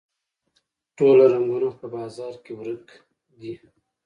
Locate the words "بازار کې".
1.95-2.51